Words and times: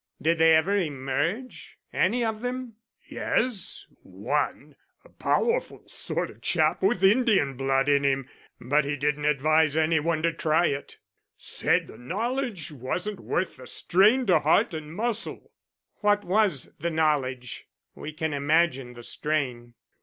"Did 0.19 0.39
they 0.39 0.55
ever 0.55 0.75
emerge 0.75 1.77
any 1.93 2.25
of 2.25 2.41
them?" 2.41 2.73
"Yes, 3.07 3.85
one, 4.01 4.75
a 5.05 5.09
powerful 5.09 5.83
sort 5.85 6.31
of 6.31 6.41
chap 6.41 6.81
with 6.81 7.03
Indian 7.03 7.55
blood 7.55 7.87
in 7.87 8.03
him. 8.03 8.27
But 8.59 8.83
he 8.83 8.95
didn't 8.95 9.25
advise 9.25 9.77
any 9.77 9.99
one 9.99 10.23
to 10.23 10.33
try 10.33 10.65
it; 10.69 10.97
said 11.37 11.85
the 11.85 11.99
knowledge 11.99 12.71
wasn't 12.71 13.19
worth 13.19 13.57
the 13.57 13.67
strain 13.67 14.25
to 14.25 14.39
heart 14.39 14.73
and 14.73 14.91
muscle." 14.91 15.51
"What 15.97 16.23
was 16.23 16.73
the 16.79 16.89
knowledge? 16.89 17.67
We 17.93 18.11
can 18.11 18.33
imagine 18.33 18.93
the 18.95 19.03
strain." 19.03 19.75